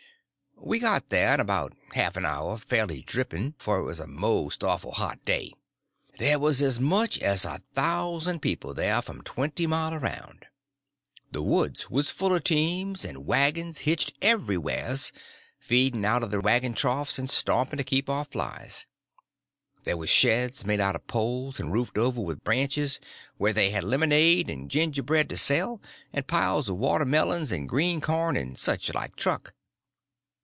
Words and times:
We 0.63 0.77
got 0.77 1.09
there 1.09 1.33
in 1.33 1.39
about 1.39 1.73
a 1.91 1.95
half 1.95 2.15
an 2.15 2.23
hour 2.23 2.55
fairly 2.55 3.01
dripping, 3.01 3.55
for 3.57 3.79
it 3.79 3.83
was 3.83 3.99
a 3.99 4.05
most 4.05 4.63
awful 4.63 4.91
hot 4.91 5.25
day. 5.25 5.53
There 6.19 6.37
was 6.37 6.61
as 6.61 6.79
much 6.79 7.17
as 7.19 7.45
a 7.45 7.63
thousand 7.73 8.43
people 8.43 8.75
there 8.75 9.01
from 9.01 9.23
twenty 9.23 9.65
mile 9.65 9.95
around. 9.95 10.45
The 11.31 11.41
woods 11.41 11.89
was 11.89 12.11
full 12.11 12.35
of 12.35 12.43
teams 12.43 13.03
and 13.03 13.25
wagons, 13.25 13.79
hitched 13.79 14.13
everywheres, 14.21 15.11
feeding 15.57 16.05
out 16.05 16.21
of 16.21 16.29
the 16.29 16.39
wagon 16.41 16.75
troughs 16.75 17.17
and 17.17 17.27
stomping 17.27 17.77
to 17.79 17.83
keep 17.83 18.07
off 18.07 18.27
the 18.29 18.33
flies. 18.33 18.85
There 19.83 19.97
was 19.97 20.11
sheds 20.11 20.63
made 20.63 20.79
out 20.79 20.95
of 20.95 21.07
poles 21.07 21.59
and 21.59 21.73
roofed 21.73 21.97
over 21.97 22.21
with 22.21 22.43
branches, 22.43 22.99
where 23.37 23.51
they 23.51 23.71
had 23.71 23.83
lemonade 23.83 24.47
and 24.47 24.69
gingerbread 24.69 25.27
to 25.29 25.37
sell, 25.37 25.81
and 26.13 26.27
piles 26.27 26.69
of 26.69 26.77
watermelons 26.77 27.51
and 27.51 27.67
green 27.67 27.99
corn 27.99 28.37
and 28.37 28.55
such 28.55 28.93
like 28.93 29.15
truck. 29.15 29.55